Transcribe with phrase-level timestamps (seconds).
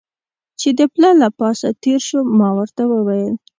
[0.59, 3.33] چې د پله له پاسه تېر شو، ما ورته وویل.